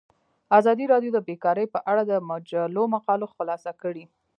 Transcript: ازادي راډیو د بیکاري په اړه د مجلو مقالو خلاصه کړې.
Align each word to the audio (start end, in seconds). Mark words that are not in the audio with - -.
ازادي 0.59 0.85
راډیو 0.93 1.11
د 1.13 1.19
بیکاري 1.27 1.65
په 1.73 1.79
اړه 1.91 2.01
د 2.05 2.13
مجلو 2.31 2.83
مقالو 2.95 3.27
خلاصه 3.35 3.71
کړې. 3.81 4.03